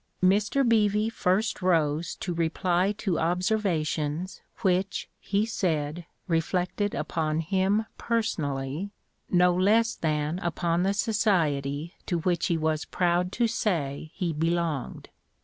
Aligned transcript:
Mr 0.23 0.67
Beevy 0.67 1.11
first 1.11 1.61
rose 1.61 2.15
to 2.15 2.33
reply 2.33 2.91
to 2.93 3.19
observations 3.19 4.41
which, 4.61 5.07
he 5.19 5.45
said, 5.45 6.07
reflected 6.27 6.95
upon 6.95 7.39
him 7.41 7.85
personally, 7.99 8.89
no 9.29 9.53
less 9.53 9.93
than 9.93 10.39
upon 10.39 10.81
the 10.81 10.95
society 10.95 11.93
to 12.07 12.17
which 12.17 12.47
he 12.47 12.57
was 12.57 12.83
proud 12.85 13.31
to 13.33 13.45
say 13.47 14.09
he 14.15 14.33
belonged. 14.33 15.09